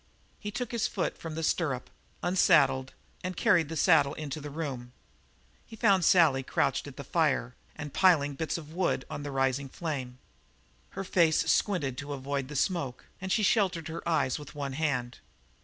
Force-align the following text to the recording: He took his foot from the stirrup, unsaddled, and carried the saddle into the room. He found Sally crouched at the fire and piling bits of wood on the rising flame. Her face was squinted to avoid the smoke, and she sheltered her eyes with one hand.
He 0.39 0.49
took 0.49 0.71
his 0.71 0.87
foot 0.87 1.15
from 1.15 1.35
the 1.35 1.43
stirrup, 1.43 1.87
unsaddled, 2.23 2.91
and 3.23 3.37
carried 3.37 3.69
the 3.69 3.77
saddle 3.77 4.15
into 4.15 4.41
the 4.41 4.49
room. 4.49 4.93
He 5.67 5.75
found 5.75 6.03
Sally 6.03 6.41
crouched 6.41 6.87
at 6.87 6.97
the 6.97 7.03
fire 7.03 7.53
and 7.75 7.93
piling 7.93 8.33
bits 8.33 8.57
of 8.57 8.73
wood 8.73 9.05
on 9.11 9.21
the 9.21 9.29
rising 9.29 9.69
flame. 9.69 10.17
Her 10.97 11.03
face 11.03 11.43
was 11.43 11.51
squinted 11.51 11.99
to 11.99 12.13
avoid 12.13 12.47
the 12.47 12.55
smoke, 12.55 13.05
and 13.21 13.31
she 13.31 13.43
sheltered 13.43 13.89
her 13.89 14.01
eyes 14.09 14.39
with 14.39 14.55
one 14.55 14.73
hand. 14.73 15.19